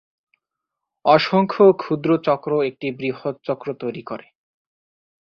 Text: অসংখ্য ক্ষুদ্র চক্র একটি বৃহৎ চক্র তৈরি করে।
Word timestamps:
অসংখ্য 1.05 1.65
ক্ষুদ্র 1.73 2.09
চক্র 2.17 2.51
একটি 2.63 2.87
বৃহৎ 2.91 3.35
চক্র 3.43 3.67
তৈরি 3.73 4.03
করে। 4.03 4.25